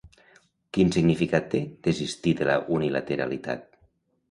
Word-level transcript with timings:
Quin 0.77 0.93
significat 0.95 1.51
té 1.51 1.61
desistir 1.89 2.35
de 2.41 2.51
la 2.51 2.57
unilateralitat? 2.79 3.73